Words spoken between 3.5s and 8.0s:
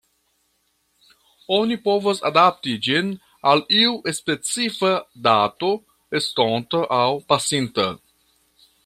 al iu specifa dato estonta aŭ pasinta.